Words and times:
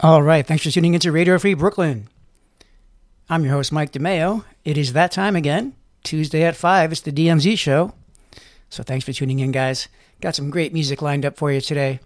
All 0.00 0.22
right. 0.24 0.44
Thanks 0.44 0.64
for 0.64 0.72
tuning 0.72 0.94
into 0.94 1.12
Radio 1.12 1.38
Free 1.38 1.54
Brooklyn. 1.54 2.08
I'm 3.30 3.44
your 3.44 3.52
host, 3.52 3.70
Mike 3.70 3.92
DeMeo. 3.92 4.44
It 4.64 4.76
is 4.76 4.92
that 4.92 5.12
time 5.12 5.36
again. 5.36 5.74
Tuesday 6.02 6.42
at 6.42 6.56
5. 6.56 6.90
It's 6.90 7.00
the 7.00 7.12
DMZ 7.12 7.56
show. 7.56 7.94
So 8.70 8.82
thanks 8.82 9.04
for 9.04 9.12
tuning 9.12 9.38
in, 9.38 9.52
guys. 9.52 9.86
Got 10.20 10.34
some 10.34 10.50
great 10.50 10.72
music 10.72 11.00
lined 11.00 11.24
up 11.24 11.36
for 11.36 11.52
you 11.52 11.60
today. 11.60 12.00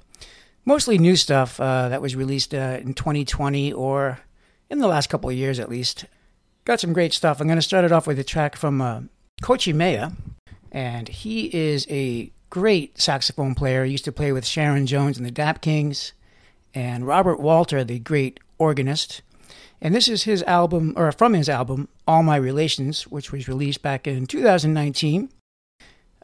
Mostly 0.66 0.98
new 0.98 1.16
stuff 1.16 1.58
uh, 1.58 1.88
that 1.88 2.02
was 2.02 2.14
released 2.14 2.52
uh, 2.52 2.78
in 2.82 2.92
2020 2.92 3.72
or 3.72 4.18
in 4.68 4.80
the 4.80 4.86
last 4.86 5.08
couple 5.08 5.30
of 5.30 5.36
years 5.36 5.58
at 5.58 5.70
least. 5.70 6.04
Got 6.66 6.80
some 6.80 6.92
great 6.92 7.14
stuff. 7.14 7.40
I'm 7.40 7.46
going 7.46 7.56
to 7.56 7.62
start 7.62 7.86
it 7.86 7.92
off 7.92 8.06
with 8.06 8.18
a 8.18 8.24
track 8.24 8.54
from 8.54 8.82
uh, 8.82 9.00
Cochemea. 9.42 10.14
And 10.70 11.08
he 11.08 11.46
is 11.56 11.86
a 11.88 12.30
great 12.50 13.00
saxophone 13.00 13.54
player. 13.54 13.86
He 13.86 13.92
used 13.92 14.04
to 14.04 14.12
play 14.12 14.30
with 14.30 14.44
Sharon 14.44 14.86
Jones 14.86 15.16
and 15.16 15.24
the 15.24 15.30
Dap 15.30 15.62
Kings 15.62 16.12
and 16.74 17.06
Robert 17.06 17.40
Walter, 17.40 17.84
the 17.84 17.98
great 17.98 18.40
organist. 18.58 19.22
And 19.80 19.94
this 19.94 20.08
is 20.08 20.24
his 20.24 20.42
album, 20.42 20.92
or 20.96 21.10
from 21.12 21.34
his 21.34 21.48
album, 21.48 21.88
All 22.06 22.22
My 22.22 22.36
Relations, 22.36 23.06
which 23.06 23.32
was 23.32 23.48
released 23.48 23.82
back 23.82 24.06
in 24.06 24.26
2019. 24.26 25.30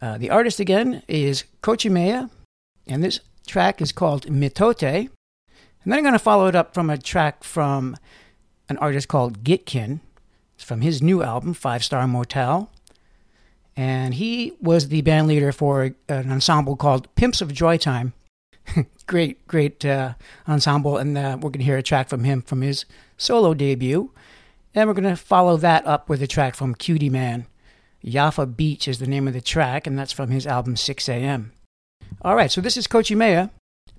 Uh, 0.03 0.19
the 0.19 0.31
artist 0.31 0.61
again 0.61 1.03
is 1.07 1.45
Cochemea, 1.63 2.31
and 2.87 3.03
this 3.03 3.21
track 3.47 3.81
is 3.81 3.93
called 3.93 4.27
Mitote. 4.27 4.83
And 4.83 5.93
then 5.93 5.99
I'm 5.99 6.03
going 6.03 6.15
to 6.15 6.19
follow 6.19 6.47
it 6.47 6.57
up 6.57 6.75
from 6.75 6.91
a 6.91 6.99
track 6.99 7.45
from 7.45 7.97
an 8.69 8.77
artist 8.79 9.09
called 9.09 9.45
Gitkin. 9.45 10.01
It's 10.57 10.65
from 10.65 10.81
his 10.81 11.01
new 11.01 11.23
album, 11.23 11.55
Five 11.55 11.85
Star 11.85 12.07
Motel. 12.09 12.71
And 13.77 14.15
he 14.15 14.53
was 14.61 14.89
the 14.89 15.03
band 15.03 15.27
leader 15.27 15.53
for 15.53 15.95
an 16.09 16.31
ensemble 16.31 16.77
called 16.77 17.13
Pimps 17.17 17.41
of 17.41 17.49
Joytime 17.49 18.13
great, 19.07 19.47
great 19.47 19.85
uh, 19.85 20.15
ensemble, 20.49 20.97
and 20.97 21.17
uh, 21.17 21.37
we're 21.41 21.51
going 21.51 21.59
to 21.61 21.65
hear 21.65 21.77
a 21.77 21.83
track 21.83 22.09
from 22.09 22.25
him 22.25 22.43
from 22.43 22.63
his 22.63 22.85
solo 23.17 23.55
debut. 23.55 24.11
And 24.75 24.89
we're 24.89 24.95
going 24.95 25.05
to 25.05 25.17
follow 25.17 25.57
that 25.59 25.87
up 25.87 26.09
with 26.09 26.21
a 26.23 26.27
track 26.27 26.57
from 26.57 26.75
Kutiman. 26.75 27.47
Yafa 28.05 28.57
Beach 28.57 28.89
is 28.89 28.99
the 28.99 29.07
name 29.07 29.29
of 29.29 29.35
the 29.35 29.41
track, 29.41 29.87
and 29.87 29.99
that's 29.99 30.13
from 30.13 30.31
his 30.31 30.47
album 30.47 30.77
6 30.77 31.09
a.m. 31.09 31.53
All 32.23 32.35
right, 32.35 32.51
so 32.51 32.61
this 32.61 32.77
is 32.77 32.87
Cochemea, 32.87 33.51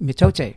Mitote. 0.01 0.55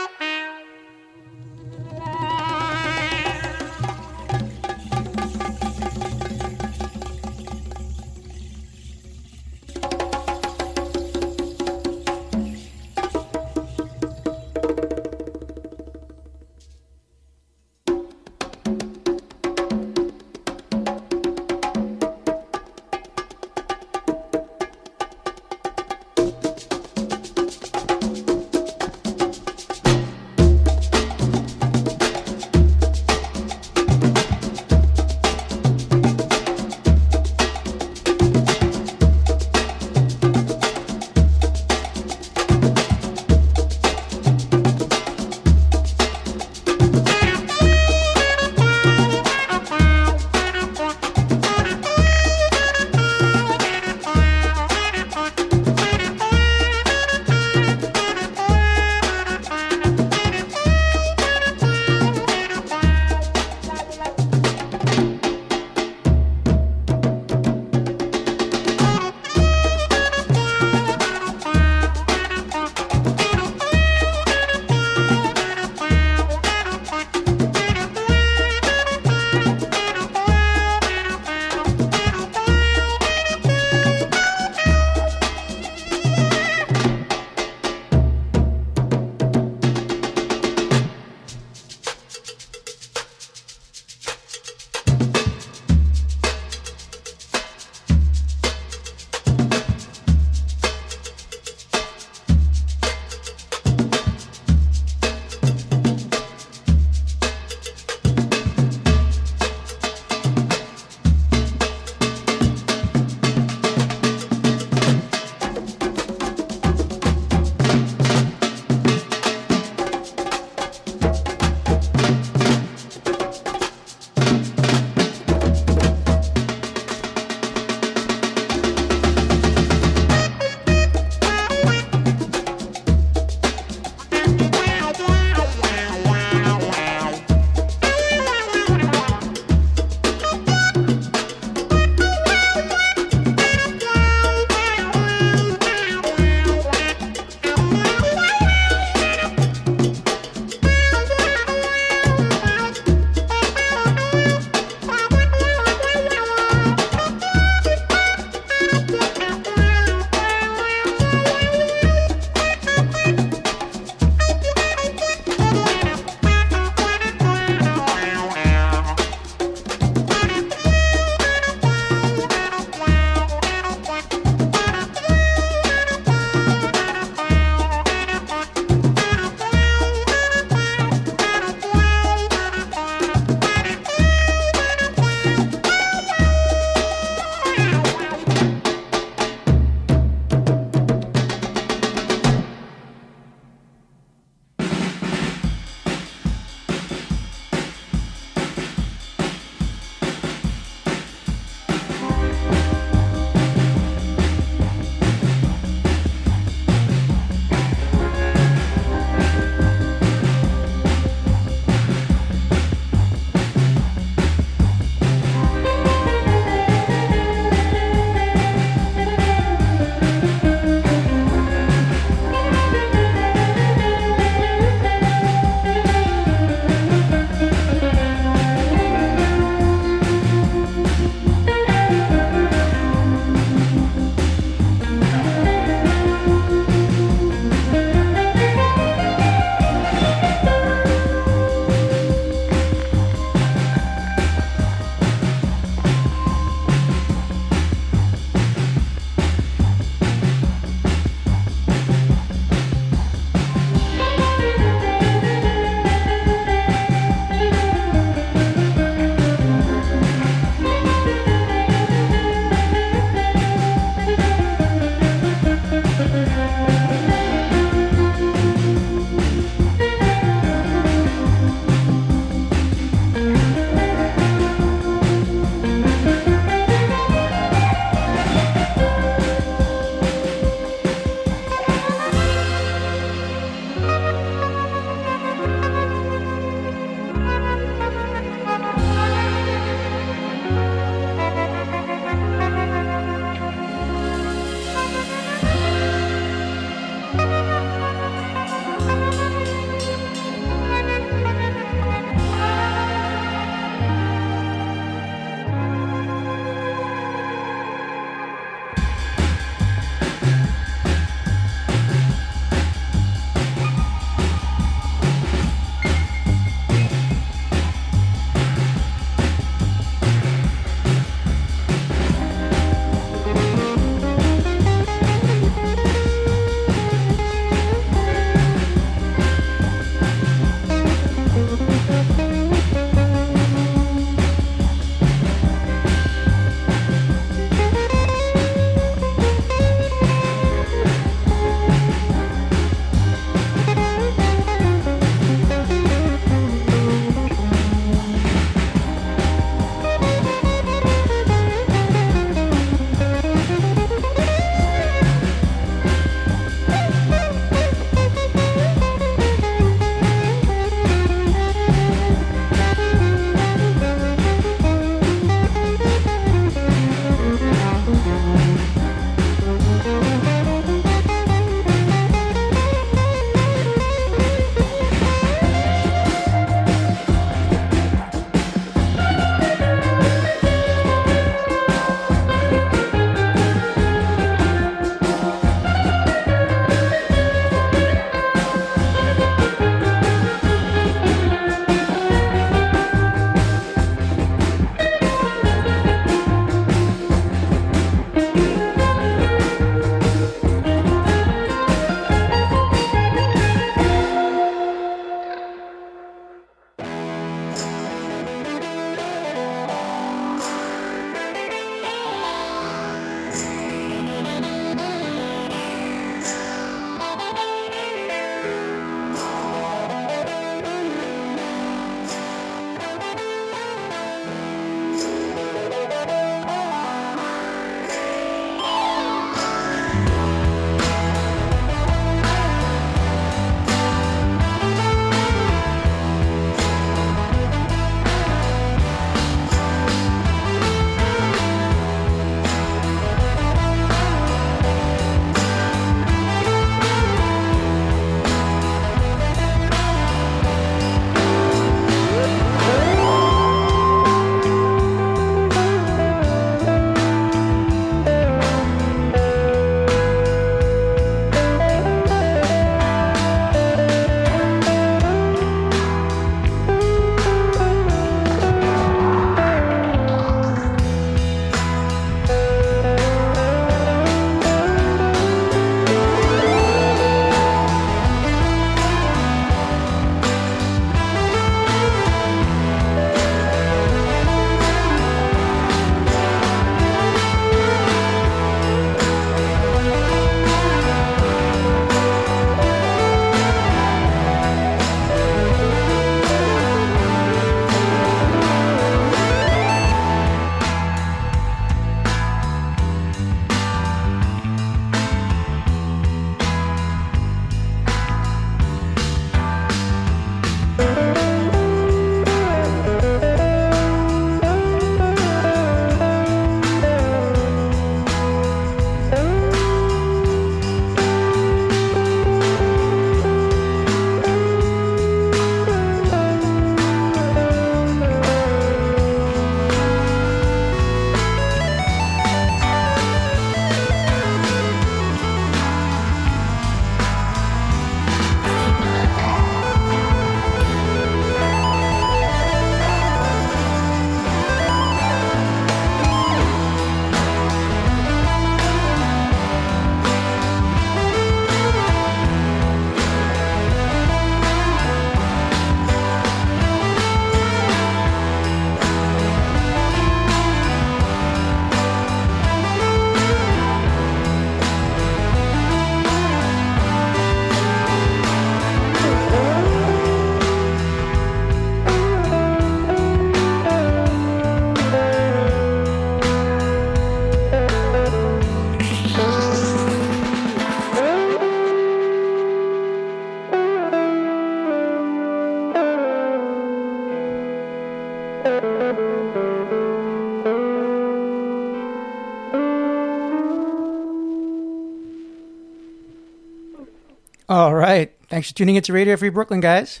Thanks 598.38 598.50
for 598.50 598.54
tuning 598.54 598.76
into 598.76 598.92
Radio 598.92 599.16
Free 599.16 599.30
Brooklyn, 599.30 599.58
guys. 599.58 600.00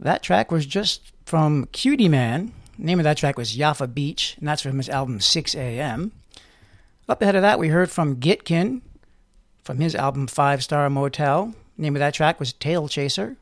That 0.00 0.22
track 0.22 0.50
was 0.50 0.64
just 0.64 1.12
from 1.26 1.66
Kutiman. 1.66 2.52
The 2.78 2.84
name 2.86 2.98
of 2.98 3.04
that 3.04 3.18
track 3.18 3.36
was 3.36 3.58
Yaffa 3.58 3.92
Beach, 3.92 4.36
and 4.38 4.48
that's 4.48 4.62
from 4.62 4.78
his 4.78 4.88
album 4.88 5.20
6 5.20 5.54
a.m. 5.54 6.12
Up 7.10 7.20
ahead 7.20 7.36
of 7.36 7.42
that, 7.42 7.58
we 7.58 7.68
heard 7.68 7.90
from 7.90 8.16
Gitkin 8.16 8.80
from 9.62 9.80
his 9.80 9.94
album 9.94 10.28
Five 10.28 10.64
Star 10.64 10.88
Motel. 10.88 11.52
The 11.76 11.82
name 11.82 11.94
of 11.94 12.00
that 12.00 12.14
track 12.14 12.40
was 12.40 12.54
Tail 12.54 12.88
Chaser. 12.88 13.36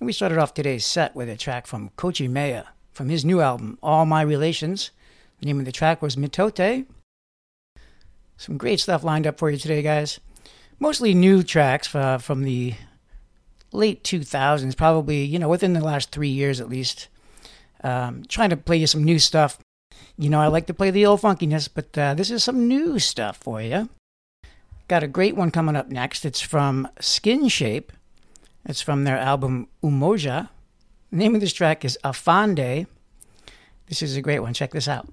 And 0.00 0.06
we 0.06 0.12
started 0.12 0.36
off 0.36 0.52
today's 0.52 0.84
set 0.84 1.16
with 1.16 1.30
a 1.30 1.36
track 1.38 1.66
from 1.66 1.88
Cochemea 1.96 2.66
from 2.92 3.08
his 3.08 3.24
new 3.24 3.40
album, 3.40 3.78
All 3.82 4.04
My 4.04 4.20
Relations. 4.20 4.90
The 5.40 5.46
name 5.46 5.60
of 5.60 5.64
the 5.64 5.72
track 5.72 6.02
was 6.02 6.14
Mitote. 6.14 6.84
Some 8.36 8.58
great 8.58 8.80
stuff 8.80 9.02
lined 9.02 9.26
up 9.26 9.38
for 9.38 9.48
you 9.48 9.56
today, 9.56 9.80
guys. 9.80 10.20
Mostly 10.78 11.14
new 11.14 11.42
tracks 11.42 11.94
uh, 11.94 12.18
from 12.18 12.42
the 12.42 12.74
late 13.72 14.02
2000s, 14.04 14.76
probably, 14.76 15.24
you 15.24 15.38
know, 15.38 15.48
within 15.48 15.72
the 15.72 15.84
last 15.84 16.10
three 16.10 16.28
years 16.28 16.60
at 16.60 16.68
least. 16.68 17.08
Um, 17.82 18.24
trying 18.28 18.50
to 18.50 18.56
play 18.56 18.76
you 18.76 18.86
some 18.86 19.04
new 19.04 19.18
stuff. 19.18 19.58
You 20.18 20.30
know, 20.30 20.40
I 20.40 20.46
like 20.46 20.66
to 20.66 20.74
play 20.74 20.90
the 20.90 21.06
old 21.06 21.20
funkiness, 21.20 21.68
but 21.72 21.96
uh, 21.96 22.14
this 22.14 22.30
is 22.30 22.42
some 22.42 22.66
new 22.66 22.98
stuff 22.98 23.36
for 23.36 23.60
you. 23.60 23.88
Got 24.88 25.02
a 25.02 25.08
great 25.08 25.36
one 25.36 25.50
coming 25.50 25.76
up 25.76 25.88
next. 25.88 26.24
It's 26.24 26.40
from 26.40 26.88
Skinshape. 27.00 27.90
It's 28.64 28.80
from 28.80 29.04
their 29.04 29.18
album 29.18 29.68
Umoja. 29.82 30.48
The 31.10 31.16
name 31.16 31.34
of 31.34 31.40
this 31.40 31.52
track 31.52 31.84
is 31.84 31.98
Afande. 32.02 32.86
This 33.88 34.02
is 34.02 34.16
a 34.16 34.22
great 34.22 34.40
one. 34.40 34.54
Check 34.54 34.72
this 34.72 34.88
out. 34.88 35.08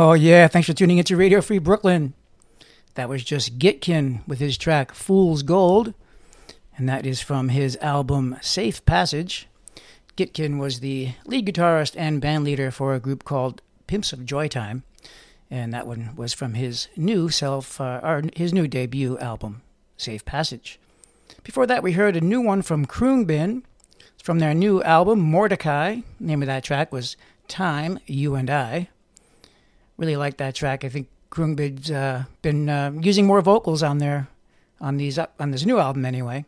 Oh, 0.00 0.12
yeah. 0.12 0.46
Thanks 0.46 0.68
for 0.68 0.74
tuning 0.74 0.98
into 0.98 1.16
Radio 1.16 1.40
Free 1.40 1.58
Brooklyn. 1.58 2.14
That 2.94 3.08
was 3.08 3.24
just 3.24 3.58
Gitkin 3.58 4.20
with 4.28 4.38
his 4.38 4.56
track 4.56 4.94
Fool's 4.94 5.42
Gold, 5.42 5.92
and 6.76 6.88
that 6.88 7.04
is 7.04 7.20
from 7.20 7.48
his 7.48 7.76
album 7.78 8.36
Safe 8.40 8.86
Passage. 8.86 9.48
Gitkin 10.16 10.60
was 10.60 10.78
the 10.78 11.14
lead 11.26 11.46
guitarist 11.46 11.96
and 11.98 12.20
band 12.20 12.44
leader 12.44 12.70
for 12.70 12.94
a 12.94 13.00
group 13.00 13.24
called 13.24 13.60
Pimps 13.88 14.12
of 14.12 14.20
Joytime, 14.20 14.84
and 15.50 15.74
that 15.74 15.88
one 15.88 16.14
was 16.14 16.32
from 16.32 16.54
his 16.54 16.86
new 16.96 17.28
self, 17.28 17.80
uh, 17.80 17.98
or 18.00 18.22
his 18.36 18.52
new 18.52 18.68
debut 18.68 19.18
album, 19.18 19.62
Safe 19.96 20.24
Passage. 20.24 20.78
Before 21.42 21.66
that, 21.66 21.82
we 21.82 21.94
heard 21.94 22.16
a 22.16 22.20
new 22.20 22.40
one 22.40 22.62
from 22.62 22.86
Khruangbin. 22.86 23.64
It's 24.14 24.22
from 24.22 24.38
their 24.38 24.54
new 24.54 24.80
album, 24.84 25.18
Mordecai. 25.18 26.02
The 26.20 26.24
name 26.24 26.42
of 26.42 26.46
that 26.46 26.62
track 26.62 26.92
was 26.92 27.16
Time, 27.48 27.98
You 28.06 28.36
and 28.36 28.48
I 28.48 28.90
really 29.98 30.16
like 30.16 30.38
that 30.38 30.54
track. 30.54 30.84
I 30.84 30.88
think 30.88 31.08
Khruangbin's 31.30 31.90
uh, 31.90 32.24
been 32.40 32.68
uh, 32.68 32.92
using 33.00 33.26
more 33.26 33.42
vocals 33.42 33.82
on 33.82 33.98
their 33.98 34.28
on 34.80 34.96
these 34.96 35.18
on 35.18 35.50
this 35.50 35.66
new 35.66 35.78
album 35.78 36.06
anyway. 36.06 36.46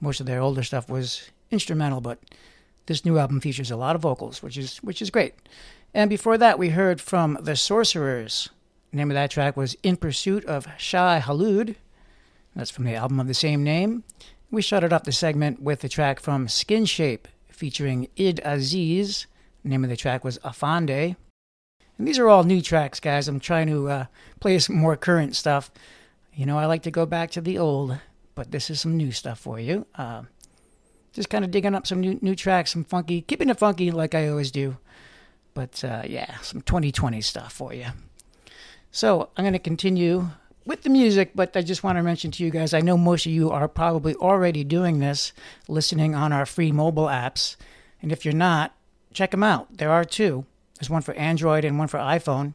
Most 0.00 0.18
of 0.18 0.26
their 0.26 0.40
older 0.40 0.62
stuff 0.62 0.88
was 0.88 1.30
instrumental, 1.50 2.00
but 2.00 2.18
this 2.86 3.04
new 3.04 3.18
album 3.18 3.40
features 3.40 3.70
a 3.70 3.76
lot 3.76 3.94
of 3.94 4.02
vocals, 4.02 4.42
which 4.42 4.56
is 4.56 4.78
which 4.78 5.00
is 5.00 5.10
great. 5.10 5.34
And 5.94 6.08
before 6.08 6.38
that, 6.38 6.58
we 6.58 6.70
heard 6.70 7.00
from 7.00 7.38
the 7.40 7.56
Sorcerers. 7.56 8.48
The 8.90 8.96
name 8.96 9.10
of 9.10 9.14
that 9.14 9.30
track 9.30 9.56
was 9.56 9.76
"In 9.82 9.96
Pursuit 9.96 10.44
of 10.46 10.66
Shai 10.78 11.20
Hulud." 11.20 11.76
That's 12.56 12.70
from 12.70 12.84
the 12.84 12.96
album 12.96 13.20
of 13.20 13.28
the 13.28 13.34
same 13.34 13.62
name. 13.62 14.02
We 14.50 14.62
started 14.62 14.92
off 14.92 15.04
the 15.04 15.12
segment 15.12 15.62
with 15.62 15.82
the 15.82 15.88
track 15.88 16.18
from 16.18 16.48
Skinshape 16.48 17.26
featuring 17.48 18.08
Id 18.16 18.40
Aziz. 18.44 19.26
The 19.62 19.68
name 19.68 19.84
of 19.84 19.90
the 19.90 19.96
track 19.96 20.24
was 20.24 20.38
Afande. 20.38 21.14
And 22.00 22.08
these 22.08 22.18
are 22.18 22.30
all 22.30 22.44
new 22.44 22.62
tracks, 22.62 22.98
guys. 22.98 23.28
I'm 23.28 23.40
trying 23.40 23.66
to 23.66 23.90
uh, 23.90 24.04
play 24.40 24.58
some 24.58 24.76
more 24.76 24.96
current 24.96 25.36
stuff. 25.36 25.70
You 26.32 26.46
know, 26.46 26.56
I 26.56 26.64
like 26.64 26.84
to 26.84 26.90
go 26.90 27.04
back 27.04 27.30
to 27.32 27.42
the 27.42 27.58
old, 27.58 27.98
but 28.34 28.52
this 28.52 28.70
is 28.70 28.80
some 28.80 28.96
new 28.96 29.12
stuff 29.12 29.38
for 29.38 29.60
you. 29.60 29.84
Uh, 29.94 30.22
just 31.12 31.28
kind 31.28 31.44
of 31.44 31.50
digging 31.50 31.74
up 31.74 31.86
some 31.86 32.00
new 32.00 32.18
new 32.22 32.34
tracks, 32.34 32.72
some 32.72 32.84
funky, 32.84 33.20
keeping 33.20 33.50
it 33.50 33.58
funky 33.58 33.90
like 33.90 34.14
I 34.14 34.28
always 34.28 34.50
do. 34.50 34.78
But 35.52 35.84
uh, 35.84 36.04
yeah, 36.06 36.38
some 36.38 36.62
2020 36.62 37.20
stuff 37.20 37.52
for 37.52 37.74
you. 37.74 37.88
So 38.90 39.28
I'm 39.36 39.44
going 39.44 39.52
to 39.52 39.58
continue 39.58 40.30
with 40.64 40.84
the 40.84 40.88
music, 40.88 41.32
but 41.34 41.54
I 41.54 41.60
just 41.60 41.84
want 41.84 41.98
to 41.98 42.02
mention 42.02 42.30
to 42.30 42.42
you 42.42 42.48
guys 42.48 42.72
I 42.72 42.80
know 42.80 42.96
most 42.96 43.26
of 43.26 43.32
you 43.32 43.50
are 43.50 43.68
probably 43.68 44.14
already 44.14 44.64
doing 44.64 45.00
this, 45.00 45.34
listening 45.68 46.14
on 46.14 46.32
our 46.32 46.46
free 46.46 46.72
mobile 46.72 47.08
apps. 47.08 47.56
And 48.00 48.10
if 48.10 48.24
you're 48.24 48.32
not, 48.32 48.74
check 49.12 49.32
them 49.32 49.42
out. 49.42 49.76
There 49.76 49.92
are 49.92 50.06
two. 50.06 50.46
There's 50.80 50.90
one 50.90 51.02
for 51.02 51.14
Android 51.14 51.64
and 51.64 51.78
one 51.78 51.88
for 51.88 51.98
iPhone. 51.98 52.54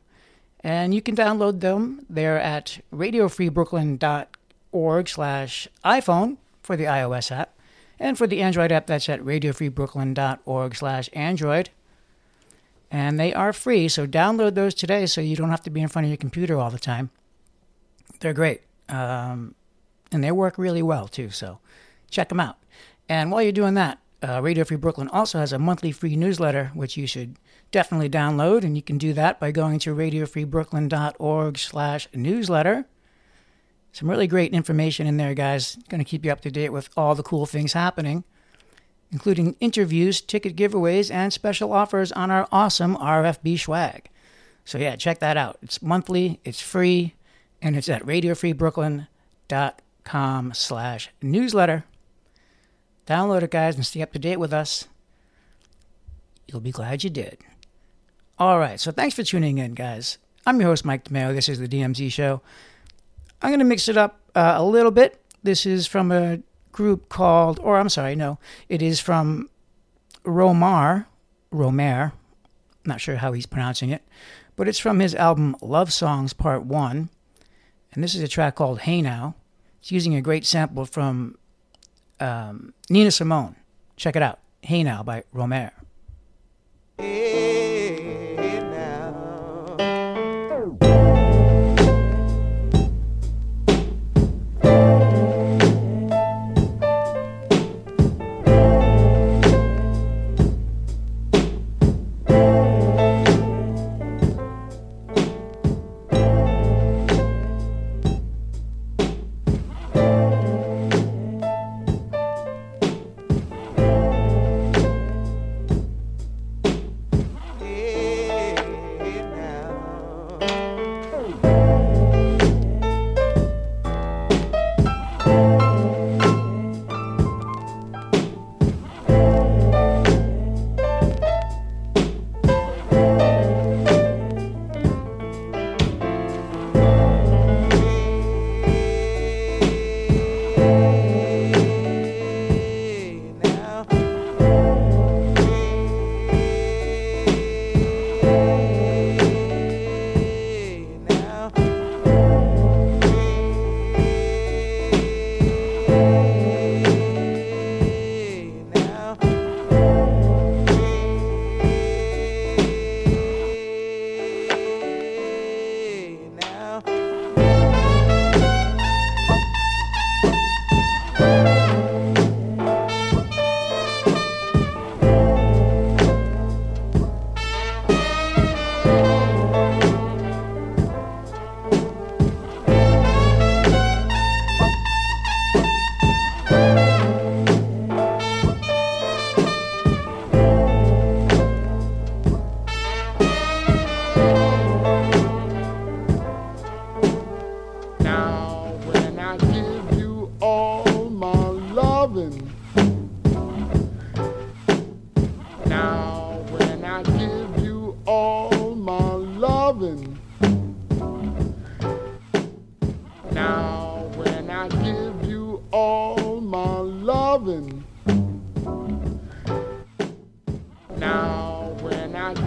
And 0.61 0.95
you 0.95 1.01
can 1.01 1.15
download 1.15 1.59
them. 1.59 2.05
They're 2.09 2.39
at 2.39 2.79
radiofreebrooklyn.org 2.91 5.09
slash 5.09 5.67
iPhone 5.85 6.37
for 6.63 6.75
the 6.75 6.85
iOS 6.85 7.31
app. 7.31 7.53
And 7.99 8.17
for 8.17 8.25
the 8.25 8.41
Android 8.41 8.71
app, 8.71 8.87
that's 8.87 9.07
at 9.07 9.21
radiofreebrooklyn.org 9.21 10.75
slash 10.75 11.07
Android. 11.13 11.69
And 12.89 13.19
they 13.19 13.31
are 13.33 13.53
free, 13.53 13.87
so 13.87 14.07
download 14.07 14.55
those 14.55 14.73
today 14.73 15.05
so 15.05 15.21
you 15.21 15.35
don't 15.35 15.51
have 15.51 15.61
to 15.63 15.69
be 15.69 15.81
in 15.81 15.87
front 15.87 16.05
of 16.05 16.09
your 16.09 16.17
computer 16.17 16.57
all 16.57 16.71
the 16.71 16.79
time. 16.79 17.11
They're 18.19 18.33
great. 18.33 18.61
Um, 18.89 19.53
and 20.11 20.23
they 20.23 20.31
work 20.31 20.57
really 20.57 20.81
well, 20.81 21.07
too, 21.07 21.29
so 21.29 21.59
check 22.09 22.29
them 22.29 22.39
out. 22.39 22.57
And 23.07 23.31
while 23.31 23.43
you're 23.43 23.51
doing 23.51 23.75
that, 23.75 23.99
uh, 24.27 24.41
Radio 24.41 24.63
Free 24.63 24.77
Brooklyn 24.77 25.09
also 25.09 25.37
has 25.39 25.53
a 25.53 25.59
monthly 25.59 25.91
free 25.91 26.15
newsletter, 26.15 26.71
which 26.73 26.97
you 26.97 27.05
should 27.05 27.35
definitely 27.71 28.09
download, 28.09 28.63
and 28.63 28.75
you 28.75 28.81
can 28.81 28.97
do 28.97 29.13
that 29.13 29.39
by 29.39 29.51
going 29.51 29.79
to 29.79 29.95
radiofreebrooklyn.org 29.95 31.57
slash 31.57 32.07
newsletter. 32.13 32.85
Some 33.91 34.09
really 34.09 34.27
great 34.27 34.53
information 34.53 35.07
in 35.07 35.17
there, 35.17 35.33
guys. 35.33 35.77
Going 35.89 36.03
to 36.03 36.09
keep 36.09 36.25
you 36.25 36.31
up 36.31 36.41
to 36.41 36.51
date 36.51 36.69
with 36.69 36.89
all 36.97 37.15
the 37.15 37.23
cool 37.23 37.45
things 37.45 37.73
happening, 37.73 38.25
including 39.11 39.55
interviews, 39.59 40.19
ticket 40.19 40.55
giveaways, 40.55 41.09
and 41.09 41.31
special 41.31 41.71
offers 41.71 42.11
on 42.11 42.29
our 42.29 42.47
awesome 42.51 42.97
RFB 42.97 43.59
swag. 43.59 44.09
So 44.65 44.77
yeah, 44.77 44.97
check 44.97 45.19
that 45.19 45.37
out. 45.37 45.57
It's 45.61 45.81
monthly, 45.81 46.41
it's 46.43 46.59
free, 46.59 47.15
and 47.61 47.77
it's 47.77 47.87
at 47.87 48.03
radiofreebrooklyn.com 48.03 50.53
slash 50.53 51.09
newsletter. 51.21 51.85
Download 53.07 53.43
it, 53.43 53.51
guys, 53.51 53.75
and 53.75 53.85
stay 53.85 54.01
up 54.01 54.11
to 54.13 54.19
date 54.19 54.39
with 54.39 54.51
us. 54.51 54.87
You'll 56.47 56.59
be 56.59 56.71
glad 56.71 57.03
you 57.03 57.09
did. 57.09 57.37
All 58.37 58.59
right, 58.59 58.77
so 58.77 58.91
thanks 58.91 59.15
for 59.15 59.23
tuning 59.23 59.59
in, 59.59 59.75
guys. 59.75 60.17
I'm 60.45 60.59
your 60.59 60.67
host, 60.67 60.83
Mike 60.83 61.05
DeMeo. 61.05 61.33
This 61.33 61.47
is 61.47 61.57
the 61.57 61.69
DMZ 61.69 62.11
Show. 62.11 62.41
I'm 63.41 63.49
going 63.49 63.59
to 63.59 63.65
mix 63.65 63.87
it 63.87 63.95
up 63.95 64.19
uh, 64.35 64.55
a 64.57 64.65
little 64.65 64.91
bit. 64.91 65.21
This 65.41 65.65
is 65.65 65.87
from 65.87 66.11
a 66.11 66.39
group 66.73 67.07
called, 67.07 67.61
or 67.63 67.77
I'm 67.77 67.87
sorry, 67.87 68.13
no, 68.13 68.37
it 68.67 68.81
is 68.81 68.99
from 68.99 69.49
Romar, 70.25 71.05
Romer, 71.49 72.11
not 72.83 72.99
sure 72.99 73.15
how 73.15 73.31
he's 73.31 73.45
pronouncing 73.45 73.91
it, 73.91 74.03
but 74.57 74.67
it's 74.67 74.79
from 74.79 74.99
his 74.99 75.15
album 75.15 75.55
Love 75.61 75.93
Songs 75.93 76.33
Part 76.33 76.65
1. 76.65 77.09
And 77.93 78.03
this 78.03 78.15
is 78.15 78.21
a 78.21 78.27
track 78.27 78.55
called 78.55 78.81
Hey 78.81 79.01
Now. 79.01 79.35
It's 79.79 79.93
using 79.93 80.13
a 80.13 80.21
great 80.21 80.45
sample 80.45 80.83
from 80.83 81.37
um, 82.19 82.73
Nina 82.89 83.11
Simone. 83.11 83.55
Check 83.95 84.17
it 84.17 84.21
out. 84.21 84.39
Hey 84.61 84.83
Now 84.83 85.03
by 85.03 85.23
Romer. 85.31 85.71
I 86.99 87.64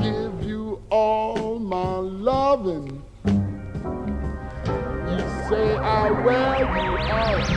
give 0.03 0.45
you 0.45 0.83
all 0.91 1.59
my 1.59 1.97
loving. 1.97 3.03
You 3.25 3.33
say 5.49 5.77
I 5.77 6.11
wear 6.25 6.61
you 6.61 6.99
out. 6.99 7.49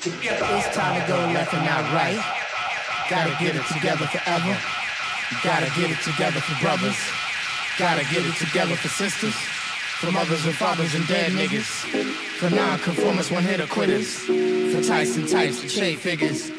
Together 0.00 0.46
It's 0.56 0.74
time 0.74 1.00
to 1.00 1.06
go 1.08 1.16
left 1.32 1.54
and 1.54 1.64
not 1.64 1.84
right. 1.92 2.20
Gotta 3.08 3.30
get 3.42 3.56
it 3.56 3.64
together 3.66 4.06
forever. 4.06 4.56
Gotta 5.42 5.70
get 5.80 5.90
it 5.90 6.00
together 6.02 6.40
for 6.40 6.60
brothers. 6.62 6.98
Gotta 7.78 8.04
get 8.12 8.26
it 8.26 8.34
together 8.34 8.76
for 8.76 8.88
sisters. 8.88 9.34
For 9.34 10.12
mothers 10.12 10.44
and 10.46 10.54
fathers 10.54 10.94
and 10.94 11.06
dead 11.06 11.32
niggas. 11.32 11.64
For 12.38 12.50
non-conformists, 12.50 13.30
one-hitter 13.30 13.66
quitters. 13.66 14.14
For 14.24 14.82
Tyson 14.82 15.26
types 15.26 15.62
and 15.62 15.70
shade 15.70 15.98
figures. 15.98 16.50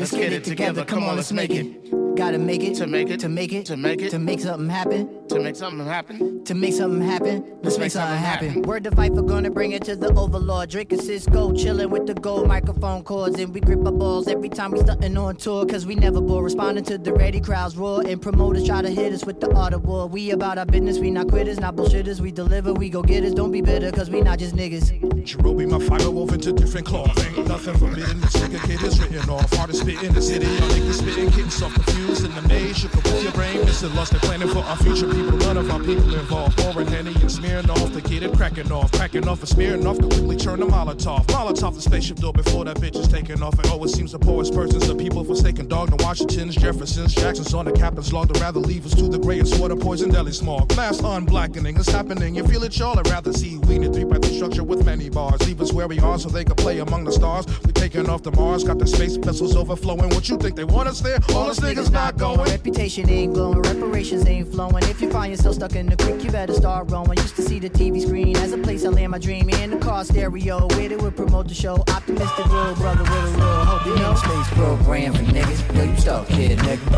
Let's 0.00 0.12
get 0.12 0.32
it 0.32 0.44
together, 0.44 0.82
come 0.84 1.04
on, 1.04 1.16
let's 1.16 1.30
make 1.30 1.50
it. 1.50 2.16
Gotta 2.16 2.38
make 2.38 2.62
it 2.62 2.74
To 2.74 2.86
make 2.86 3.08
it. 3.08 3.20
to 3.20 3.28
make 3.28 3.52
it 3.52 3.66
To 3.66 3.76
make 3.76 4.02
it. 4.02 4.10
to 4.10 4.18
make 4.18 4.40
something 4.40 4.68
happen. 4.68 5.08
To 5.28 5.40
make 5.40 5.56
something 5.56 5.86
happen. 5.86 6.44
To 6.44 6.54
make 6.54 6.74
something 6.74 7.00
happen, 7.00 7.44
let's 7.62 7.78
make 7.78 7.90
something 7.92 8.18
happen. 8.18 8.48
happen. 8.48 8.62
Word 8.62 8.84
to 8.84 8.90
Viper, 8.90 9.22
gonna 9.22 9.50
bring 9.50 9.72
it 9.72 9.84
to 9.84 9.96
the 9.96 10.12
overlord. 10.14 10.68
Drinking 10.70 11.00
Cisco, 11.00 11.52
chilling 11.52 11.88
with 11.88 12.06
the 12.06 12.14
gold 12.14 12.46
microphone 12.48 13.04
cords. 13.04 13.38
And 13.38 13.54
we 13.54 13.60
grip 13.60 13.86
our 13.86 13.92
balls 13.92 14.26
every 14.26 14.48
time 14.48 14.72
we 14.72 14.80
stuntin' 14.80 15.16
on 15.16 15.36
tour. 15.36 15.64
Cause 15.64 15.86
we 15.86 15.94
never 15.94 16.20
bore. 16.20 16.42
Responding 16.42 16.84
to 16.84 16.98
the 16.98 17.12
ready 17.12 17.40
crowds 17.40 17.76
roar. 17.76 18.02
And 18.06 18.20
promoters 18.20 18.66
try 18.66 18.82
to 18.82 18.90
hit 18.90 19.12
us 19.12 19.24
with 19.24 19.40
the 19.40 19.54
art 19.54 19.72
of 19.72 19.84
war. 19.84 20.06
We 20.06 20.30
about 20.32 20.58
our 20.58 20.66
business, 20.66 20.98
we 20.98 21.10
not 21.10 21.28
quitters, 21.28 21.60
not 21.60 21.76
bullshitters. 21.76 22.20
We 22.20 22.32
deliver, 22.32 22.72
we 22.72 22.90
go 22.90 23.02
getters. 23.02 23.32
Don't 23.34 23.52
be 23.52 23.60
bitter, 23.62 23.90
cause 23.92 24.10
we 24.10 24.20
not 24.20 24.38
just 24.38 24.54
niggas. 24.56 24.90
Cherubi, 25.24 25.70
my 25.70 25.78
fiber 25.86 26.10
wove 26.10 26.32
into 26.32 26.52
different 26.52 26.86
cloth. 26.86 27.16
Ain't 27.36 27.46
nothing 27.46 27.78
forbidden. 27.78 28.20
This 28.20 28.34
nigga 28.36 28.60
kid 28.66 28.82
is 28.82 29.00
written 29.00 29.30
off. 29.30 29.50
Hardest 29.54 29.86
spit 29.90 30.06
in 30.06 30.14
the 30.14 30.22
city. 30.22 30.46
Y'all 30.46 30.68
niggas 30.70 30.98
spitting, 30.98 31.28
getting 31.30 31.50
self 31.50 31.74
confused 31.74 32.24
in 32.24 32.34
the 32.34 32.42
maze. 32.42 32.78
Shook 32.78 32.96
up 32.96 33.04
with 33.04 33.22
your 33.22 33.32
brain, 33.32 33.58
missing 33.64 33.94
lost 33.94 34.12
and 34.12 34.22
planning 34.22 34.48
for 34.48 34.60
our 34.60 34.76
future 34.76 35.06
people. 35.06 35.36
None 35.38 35.56
of 35.56 35.70
our 35.70 35.78
people 35.80 36.14
involved. 36.14 36.56
Pouring 36.58 36.86
Henny 36.88 37.14
and 37.14 37.30
smearing 37.30 37.68
off 37.70 37.92
to 37.92 38.00
get 38.00 38.22
it 38.22 38.32
cracking 38.36 38.70
off. 38.72 38.92
Cracking 38.92 39.26
off 39.28 39.40
and 39.40 39.48
smearing 39.48 39.86
off. 39.86 39.98
Quickly 39.98 40.36
turn 40.36 40.60
to 40.60 40.66
Molotov. 40.66 41.26
Molotov 41.26 41.74
the 41.74 41.82
spaceship 41.82 42.18
door 42.18 42.32
before 42.32 42.64
that 42.64 42.76
bitch 42.76 42.96
is 42.96 43.08
taking 43.08 43.42
off. 43.42 43.58
And 43.58 43.66
oh, 43.68 43.84
it 43.84 43.88
seems 43.88 44.12
the 44.12 44.18
poorest 44.18 44.54
persons, 44.54 44.86
the 44.86 44.94
people 44.94 45.24
forsaken 45.24 45.68
dog. 45.68 45.90
The 45.90 46.02
Washingtons, 46.04 46.56
Jeffersons, 46.56 47.14
Jacksons 47.14 47.54
on 47.54 47.64
the 47.64 47.72
captain's 47.72 48.12
log. 48.12 48.32
They'd 48.32 48.40
rather 48.40 48.60
leave 48.60 48.86
us 48.86 48.94
to 48.94 49.08
the 49.08 49.18
grayest 49.18 49.58
water, 49.60 49.76
poison 49.76 50.10
deli 50.10 50.32
smog. 50.32 50.74
Mass 50.76 51.00
unblackening 51.00 51.78
it's 51.78 51.88
happening. 51.88 52.34
You 52.34 52.46
feel 52.46 52.62
it, 52.62 52.78
y'all? 52.78 52.98
I'd 52.98 53.08
rather 53.08 53.32
see 53.32 53.58
we 53.58 53.76
in 53.76 53.84
a 53.84 53.92
three 53.92 54.04
by 54.04 54.18
three 54.18 54.36
structure 54.36 54.64
with 54.64 54.84
many 54.84 55.08
bars. 55.08 55.40
Leave 55.46 55.60
us 55.60 55.72
where 55.72 55.88
we 55.88 55.98
are 56.00 56.18
so 56.18 56.28
they 56.28 56.44
can 56.44 56.56
play 56.56 56.78
among 56.78 57.04
the 57.04 57.12
stars. 57.12 57.46
We 57.64 57.72
taking 57.72 58.08
off 58.08 58.22
the 58.22 58.32
Mars, 58.32 58.64
got 58.64 58.78
the 58.78 58.86
space 58.86 59.16
vessels 59.16 59.56
overflowing. 59.80 60.10
What 60.14 60.28
you 60.28 60.36
think 60.38 60.56
they 60.56 60.64
want 60.64 60.88
us 60.88 61.00
there? 61.00 61.18
All 61.30 61.50
us 61.50 61.60
niggas 61.60 61.90
not 61.90 62.16
going. 62.16 62.50
Reputation 62.50 63.08
ain't 63.08 63.34
glowing, 63.34 63.62
reparations 63.62 64.26
ain't 64.26 64.50
flowing. 64.52 64.84
If 64.84 65.00
you 65.00 65.10
find 65.10 65.32
yourself 65.32 65.56
stuck 65.56 65.74
in 65.74 65.86
the 65.86 65.96
creek, 65.96 66.22
you 66.24 66.30
better 66.30 66.54
start 66.54 66.90
rowing. 66.90 67.16
Used 67.18 67.36
to 67.36 67.42
see 67.42 67.58
the 67.58 67.70
TV 67.70 68.02
screen 68.02 68.36
as 68.36 68.52
a 68.52 68.58
place 68.58 68.84
I 68.84 68.88
land 68.88 69.12
my 69.12 69.18
dream 69.18 69.48
in 69.48 69.70
the 69.70 69.78
car 69.78 70.04
stereo. 70.04 70.66
Where 70.68 70.88
they 70.88 70.96
would 70.96 71.16
promote 71.16 71.48
the 71.48 71.54
show. 71.54 71.82
Optimistic 71.88 72.46
little 72.46 72.74
brother 72.76 73.02
with 73.02 73.12
a 73.12 73.36
real 73.36 73.64
hope, 73.64 73.86
you 73.86 73.96
know. 73.96 74.14
Space 74.14 74.48
program 74.54 75.12
for 75.14 75.22
niggas. 75.22 75.76
Yo, 75.76 75.84
you 75.84 75.96
stuck, 75.96 76.26
kid, 76.28 76.58
nigga. 76.58 76.90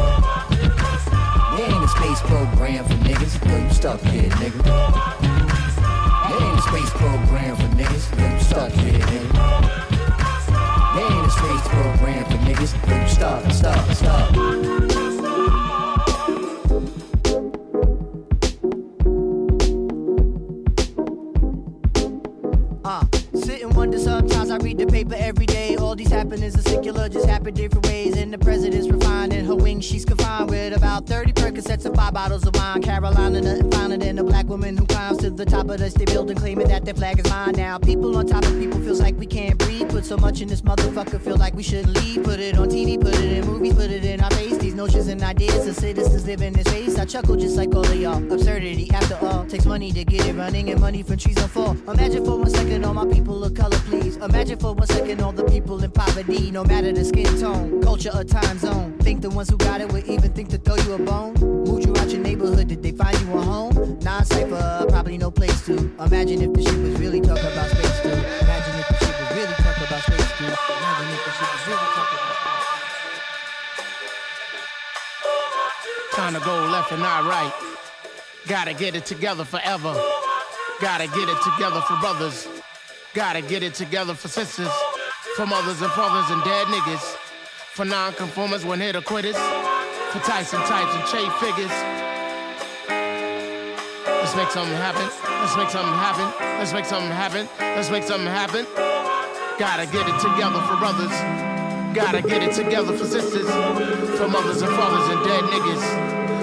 There 1.57 1.71
ain't 1.71 1.85
a 1.85 1.89
space 1.89 2.21
program 2.23 2.85
for 2.85 2.95
niggas. 3.05 3.49
Yo, 3.49 3.59
you 3.59 3.71
stuck, 3.71 4.01
kid, 4.03 4.33
nigga. 4.33 4.63
There 6.29 6.41
ain't 6.41 6.59
a 6.59 6.63
space 6.63 6.91
program 6.91 7.57
for 7.57 7.72
stuck, 13.23 13.53
stuck, 13.53 13.93
stuck. 13.93 14.37
Uh, 22.85 23.05
sit 23.35 23.65
wonder 23.75 23.97
sometimes 23.99 24.51
I 24.51 24.57
read 24.57 24.79
the 24.79 24.87
paper 24.89 25.15
every 25.17 25.47
day. 25.47 25.77
All 25.77 25.95
these 25.95 26.11
happenings 26.11 26.57
are 26.57 26.63
secular, 26.63 27.09
just 27.09 27.27
happen 27.27 27.55
different 27.55 27.87
ways. 27.87 28.17
And 28.17 28.33
the 28.33 28.39
president's 28.39 28.89
refined 28.91 29.33
in 29.33 29.45
her 29.45 29.55
wings, 29.55 29.85
she's 29.85 30.05
confined 30.05 30.51
with 30.51 30.77
about 30.77 31.07
30 31.07 31.33
Percocets 31.35 31.87
and 31.87 31.95
five 31.95 32.15
bottles 32.15 32.45
of 32.45 32.57
wine. 32.57 32.83
Carolina, 32.83 33.41
nothing 33.41 33.71
finer 33.71 33.99
than 33.99 34.19
a 34.19 34.25
black 34.25 34.47
woman 34.47 34.77
who 34.77 34.85
climbs 34.85 35.19
to 35.19 35.31
the 35.31 35.45
top 35.45 35.69
of 35.71 35.79
the 35.79 35.91
state 35.91 36.09
building, 36.09 36.37
claiming 36.37 36.67
that 36.67 36.85
their 36.85 36.95
flag 36.95 37.21
is 37.21 37.31
mine. 37.31 37.53
Now, 37.53 37.79
people 37.79 38.02
so 40.13 40.19
much 40.19 40.43
in 40.43 40.49
this 40.49 40.61
motherfucker, 40.61 41.19
feel 41.19 41.39
like 41.39 41.55
we 41.55 41.63
shouldn't 41.63 41.97
leave. 41.97 42.23
Put 42.23 42.39
it 42.39 42.59
on 42.59 42.69
TV, 42.69 43.01
put 43.01 43.15
it 43.15 43.33
in 43.33 43.47
movies, 43.47 43.73
put 43.73 43.91
it 43.91 44.05
in 44.05 44.21
our 44.21 44.31
face. 44.33 44.59
These 44.59 44.75
notions 44.75 45.07
and 45.09 45.23
ideas 45.23 45.67
of 45.67 45.75
citizens 45.75 46.27
live 46.27 46.43
in 46.43 46.53
this 46.53 46.67
space. 46.67 46.99
I 46.99 47.07
chuckle 47.07 47.37
just 47.37 47.57
like 47.57 47.75
all 47.75 47.87
of 47.87 47.95
y'all. 47.95 48.23
Absurdity, 48.31 48.91
after 48.91 49.17
all, 49.27 49.47
takes 49.47 49.65
money 49.65 49.91
to 49.91 50.05
get 50.05 50.27
it 50.27 50.35
running, 50.35 50.69
and 50.69 50.79
money 50.79 51.03
from 51.03 51.17
trees 51.17 51.37
don't 51.37 51.51
fall. 51.51 51.71
Imagine 51.89 52.27
for 52.27 52.37
one 52.37 52.51
second 52.51 52.85
all 52.85 52.93
my 52.93 53.07
people 53.07 53.43
of 53.43 53.55
color, 53.55 53.79
please. 53.89 54.17
Imagine 54.17 54.59
for 54.59 54.75
one 54.75 54.87
second 54.87 55.23
all 55.23 55.33
the 55.33 55.45
people 55.45 55.83
in 55.83 55.91
poverty, 55.91 56.51
no 56.51 56.63
matter 56.63 56.93
the 56.93 57.07
skin 57.07 57.41
tone, 57.41 57.83
culture, 57.83 58.11
or 58.15 58.23
time 58.23 58.59
zone. 58.59 58.99
Think 58.99 59.23
the 59.23 59.31
ones 59.31 59.49
who 59.49 59.57
got 59.57 59.81
it 59.81 59.91
would 59.91 60.05
even 60.05 60.31
think 60.35 60.51
to 60.51 60.59
throw 60.59 60.77
you 60.77 60.93
a 60.93 60.99
bone? 60.99 61.33
Moved 61.41 61.87
you 61.87 61.97
out 61.97 62.11
your 62.11 62.21
neighborhood, 62.21 62.69
did 62.69 62.83
they 62.83 62.93
find 62.93 63.19
you 63.23 63.33
a 63.33 63.41
home? 63.41 63.99
Non 64.03 64.27
cipher, 64.27 64.85
probably 64.91 65.17
no 65.17 65.31
place 65.31 65.65
to. 65.65 65.75
Imagine 66.05 66.43
if 66.43 66.53
the 66.53 66.63
shit 66.63 66.79
was 66.83 67.01
really 67.01 67.23
talking 67.23 67.47
about 67.47 67.71
space, 67.71 68.03
too. 68.03 68.42
Trying 76.33 76.45
to 76.45 76.49
go 76.49 76.73
left 76.73 76.93
and 76.93 77.03
not 77.03 77.25
right. 77.27 77.53
Gotta 78.47 78.73
get 78.73 78.97
it 78.97 79.05
together 79.05 79.45
forever. 79.45 79.93
Gotta 80.81 81.07
get 81.07 81.29
it 81.29 81.37
together 81.43 81.83
for 81.83 81.95
brothers. 81.99 82.49
Gotta 83.13 83.43
get 83.43 83.63
it 83.63 83.75
together 83.75 84.15
for 84.15 84.29
sisters. 84.29 84.71
For 85.37 85.45
mothers 85.45 85.83
and 85.83 85.93
fathers 85.93 86.31
and 86.31 86.43
dead 86.43 86.69
niggas. 86.69 87.17
For 87.75 87.85
non-conformers, 87.85 88.65
one 88.65 88.81
hitter 88.81 89.03
quitters. 89.03 89.37
For 89.37 90.21
Tyson 90.21 90.61
types 90.61 90.95
and 90.95 91.05
Che 91.05 91.29
figures. 91.45 91.71
Let's 94.07 94.35
make 94.35 94.51
something 94.51 94.75
happen. 94.75 95.11
Let's 95.43 95.55
make 95.55 95.69
something 95.69 95.93
happen. 95.93 96.33
Let's 96.59 96.73
make 96.73 96.87
something 96.87 97.11
happen. 97.11 97.47
Let's 97.61 97.91
make 97.91 98.05
something 98.05 98.27
happen. 98.27 98.65
Gotta 99.59 99.85
get 99.85 100.09
it 100.09 100.19
together 100.19 100.63
for 100.63 100.77
brothers. 100.79 101.13
Gotta 101.95 102.23
get 102.23 102.43
it 102.43 102.55
together 102.55 102.97
for 102.97 103.05
sisters. 103.05 103.51
For 104.17 104.29
mothers 104.29 104.63
and 104.63 104.73
fathers 104.73 105.15
and 105.15 105.25
dead 105.27 105.43
niggas. 105.43 106.22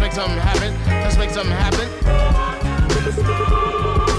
Let's 0.00 0.16
make 0.16 0.24
something 0.24 0.38
happen. 0.38 0.72
Let's 0.86 1.18
make 1.18 1.28
something 1.28 1.52
happen. 1.52 4.09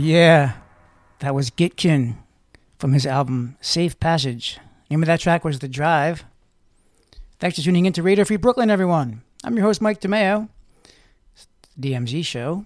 Yeah. 0.00 0.54
That 1.20 1.34
was 1.34 1.50
Gitkin 1.50 2.16
from 2.78 2.92
his 2.92 3.06
album 3.06 3.56
Safe 3.60 3.98
Passage. 4.00 4.58
Name 4.90 5.02
of 5.02 5.06
that 5.06 5.20
track 5.20 5.44
was 5.44 5.58
The 5.58 5.68
Drive. 5.68 6.24
Thanks 7.38 7.58
for 7.58 7.64
tuning 7.64 7.86
in 7.86 7.92
to 7.92 8.02
Radio 8.02 8.24
Free 8.24 8.36
Brooklyn, 8.36 8.70
everyone. 8.70 9.22
I'm 9.44 9.56
your 9.56 9.66
host, 9.66 9.80
Mike 9.80 10.00
DeMeo. 10.00 10.48
DMZ 11.78 12.24
show. 12.24 12.64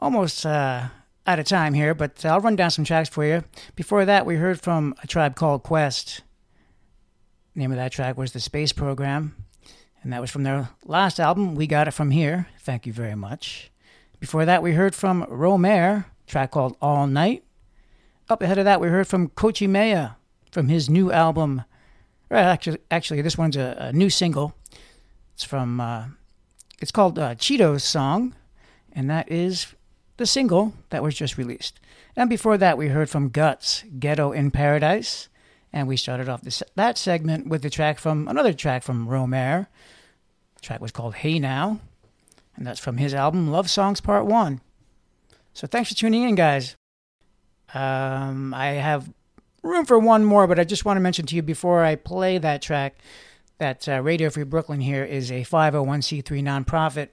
Almost 0.00 0.44
uh, 0.44 0.88
out 1.26 1.38
of 1.38 1.46
time 1.46 1.74
here, 1.74 1.94
but 1.94 2.24
I'll 2.24 2.40
run 2.40 2.56
down 2.56 2.70
some 2.70 2.84
tracks 2.84 3.08
for 3.08 3.24
you. 3.24 3.44
Before 3.74 4.04
that, 4.04 4.26
we 4.26 4.36
heard 4.36 4.60
from 4.60 4.94
a 5.02 5.06
tribe 5.06 5.36
called 5.36 5.62
Quest. 5.62 6.22
name 7.54 7.70
of 7.70 7.78
that 7.78 7.92
track 7.92 8.16
was 8.16 8.32
The 8.32 8.40
Space 8.40 8.72
Program, 8.72 9.34
and 10.02 10.12
that 10.12 10.20
was 10.20 10.30
from 10.30 10.42
their 10.42 10.68
last 10.84 11.18
album, 11.18 11.54
We 11.54 11.66
Got 11.66 11.88
It 11.88 11.92
From 11.92 12.10
Here. 12.10 12.48
Thank 12.60 12.86
you 12.86 12.92
very 12.92 13.14
much. 13.14 13.70
Before 14.20 14.44
that, 14.44 14.62
we 14.62 14.72
heard 14.72 14.94
from 14.94 15.24
Romare, 15.26 16.06
track 16.26 16.50
called 16.50 16.76
All 16.80 17.06
Night. 17.06 17.44
Up 18.28 18.42
ahead 18.42 18.58
of 18.58 18.64
that, 18.64 18.80
we 18.80 18.88
heard 18.88 19.06
from 19.06 19.28
Cochemea 19.30 20.16
from 20.50 20.68
his 20.68 20.90
new 20.90 21.12
album. 21.12 21.62
Right, 22.28 22.42
actually, 22.42 22.78
actually, 22.90 23.22
this 23.22 23.38
one's 23.38 23.56
a, 23.56 23.76
a 23.78 23.92
new 23.92 24.10
single. 24.10 24.54
It's 25.34 25.44
from. 25.44 25.80
Uh, 25.80 26.06
it's 26.78 26.90
called 26.90 27.18
uh, 27.18 27.34
Cheetos 27.36 27.82
Song, 27.82 28.34
and 28.92 29.08
that 29.08 29.30
is 29.30 29.74
the 30.16 30.26
single 30.26 30.74
that 30.90 31.02
was 31.02 31.14
just 31.14 31.38
released. 31.38 31.80
And 32.16 32.28
before 32.28 32.58
that, 32.58 32.78
we 32.78 32.88
heard 32.88 33.08
from 33.08 33.30
Guts, 33.30 33.84
Ghetto 33.98 34.32
in 34.32 34.50
Paradise, 34.50 35.28
and 35.72 35.88
we 35.88 35.96
started 35.96 36.28
off 36.28 36.42
this, 36.42 36.62
that 36.74 36.98
segment 36.98 37.46
with 37.46 37.62
the 37.62 37.70
track 37.70 37.98
from 37.98 38.28
another 38.28 38.52
track 38.52 38.82
from 38.82 39.08
Romare. 39.08 39.66
The 40.56 40.62
track 40.62 40.80
was 40.80 40.92
called 40.92 41.16
Hey 41.16 41.38
Now, 41.38 41.80
and 42.56 42.66
that's 42.66 42.80
from 42.80 42.96
his 42.98 43.14
album 43.14 43.50
Love 43.50 43.70
Songs 43.70 44.00
Part 44.00 44.26
One. 44.26 44.60
So 45.56 45.66
thanks 45.66 45.88
for 45.88 45.94
tuning 45.94 46.24
in, 46.24 46.34
guys. 46.34 46.76
Um, 47.72 48.52
I 48.52 48.72
have 48.72 49.10
room 49.62 49.86
for 49.86 49.98
one 49.98 50.22
more, 50.22 50.46
but 50.46 50.58
I 50.58 50.64
just 50.64 50.84
want 50.84 50.98
to 50.98 51.00
mention 51.00 51.24
to 51.24 51.34
you 51.34 51.40
before 51.40 51.82
I 51.82 51.94
play 51.94 52.36
that 52.36 52.60
track 52.60 52.98
that 53.56 53.88
uh, 53.88 54.02
Radio 54.02 54.28
Free 54.28 54.42
Brooklyn 54.44 54.80
here 54.80 55.02
is 55.02 55.32
a 55.32 55.44
501c3 55.44 56.24
nonprofit. 56.42 57.08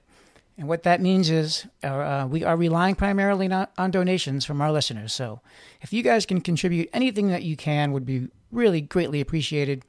And 0.58 0.68
what 0.68 0.82
that 0.82 1.00
means 1.00 1.30
is 1.30 1.66
uh, 1.82 1.86
uh, 1.86 2.26
we 2.30 2.44
are 2.44 2.54
relying 2.54 2.96
primarily 2.96 3.50
on 3.50 3.90
donations 3.90 4.44
from 4.44 4.60
our 4.60 4.70
listeners. 4.70 5.14
So 5.14 5.40
if 5.80 5.94
you 5.94 6.02
guys 6.02 6.26
can 6.26 6.42
contribute 6.42 6.90
anything 6.92 7.28
that 7.28 7.44
you 7.44 7.56
can 7.56 7.92
would 7.92 8.04
be 8.04 8.28
really 8.52 8.82
greatly 8.82 9.22
appreciated. 9.22 9.86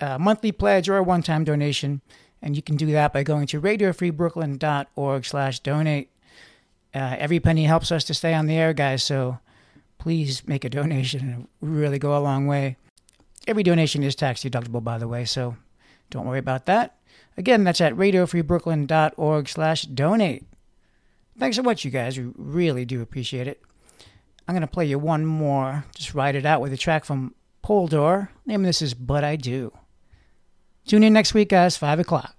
A 0.00 0.18
monthly 0.18 0.52
pledge 0.52 0.88
or 0.88 0.96
a 0.96 1.02
one-time 1.02 1.44
donation. 1.44 2.00
And 2.40 2.56
you 2.56 2.62
can 2.62 2.76
do 2.76 2.86
that 2.92 3.12
by 3.12 3.24
going 3.24 3.46
to 3.48 3.60
radiofreebrooklyn.org 3.60 5.26
slash 5.26 5.60
donate. 5.60 6.08
Uh, 6.94 7.16
every 7.18 7.40
penny 7.40 7.64
helps 7.64 7.90
us 7.90 8.04
to 8.04 8.14
stay 8.14 8.34
on 8.34 8.46
the 8.46 8.54
air, 8.54 8.72
guys. 8.72 9.02
So 9.02 9.38
please 9.98 10.46
make 10.46 10.64
a 10.64 10.70
donation. 10.70 11.48
It 11.62 11.66
really 11.66 11.98
go 11.98 12.16
a 12.16 12.20
long 12.20 12.46
way. 12.46 12.76
Every 13.46 13.62
donation 13.62 14.02
is 14.02 14.14
tax 14.14 14.42
deductible, 14.42 14.82
by 14.82 14.98
the 14.98 15.08
way, 15.08 15.24
so 15.24 15.56
don't 16.10 16.26
worry 16.26 16.38
about 16.38 16.66
that. 16.66 16.96
Again, 17.36 17.64
that's 17.64 17.80
at 17.80 17.94
radiofreebrooklyn.org 17.94 19.48
slash 19.48 19.82
donate. 19.82 20.44
Thanks 21.38 21.56
so 21.56 21.62
much, 21.62 21.84
you 21.84 21.90
guys. 21.90 22.16
We 22.16 22.30
really 22.36 22.84
do 22.84 23.02
appreciate 23.02 23.48
it. 23.48 23.60
I'm 24.46 24.54
going 24.54 24.60
to 24.60 24.66
play 24.66 24.86
you 24.86 24.98
one 24.98 25.26
more. 25.26 25.84
Just 25.94 26.14
ride 26.14 26.36
it 26.36 26.46
out 26.46 26.60
with 26.60 26.72
a 26.72 26.76
track 26.76 27.04
from 27.04 27.34
Poldoore. 27.62 28.28
Name 28.46 28.60
of 28.60 28.66
this 28.66 28.82
is 28.82 28.94
But 28.94 29.24
I 29.24 29.36
Do. 29.36 29.72
Tune 30.86 31.02
in 31.02 31.14
next 31.14 31.34
week, 31.34 31.48
guys, 31.48 31.76
5 31.76 31.98
o'clock. 31.98 32.36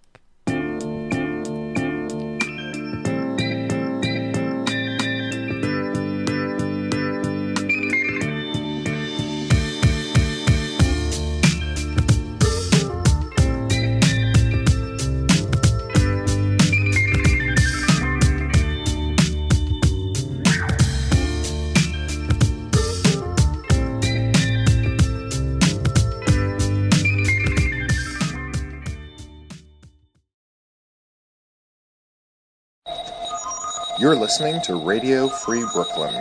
You're 34.06 34.16
listening 34.16 34.62
to 34.66 34.76
Radio 34.76 35.28
Free 35.28 35.66
Brooklyn. 35.74 36.14